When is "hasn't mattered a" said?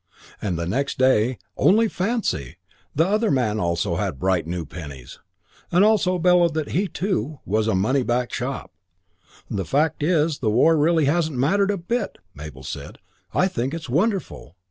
11.05-11.77